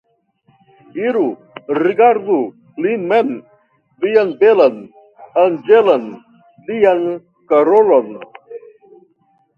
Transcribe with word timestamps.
Iru, 1.07 1.25
rigardu 1.79 2.37
lin 2.85 3.03
mem, 3.11 3.29
vian 4.05 4.31
belan, 4.41 4.75
anĝelan, 5.45 6.09
dian 6.71 7.01
Karolon! 7.53 8.09